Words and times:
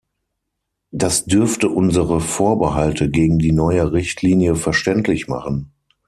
Das 0.89 1.25
dürfte 1.25 1.69
unsere 1.69 2.21
Vorbehalte 2.21 3.11
gegen 3.11 3.37
die 3.37 3.51
neue 3.51 3.93
Richtlinie 3.93 4.55
verständlich 4.55 5.27
machen. 5.27 5.69